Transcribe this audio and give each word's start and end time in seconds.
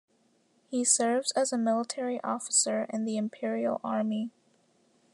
He 0.71 0.83
serves 0.83 1.31
as 1.33 1.53
a 1.53 1.59
military 1.59 2.19
officer 2.23 2.87
in 2.89 3.05
the 3.05 3.17
imperial 3.17 3.79
army. 3.83 4.31